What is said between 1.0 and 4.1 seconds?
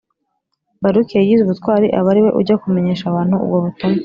yagize ubutwari aba ari we ujya kumenyesha abantu ubwo butumwa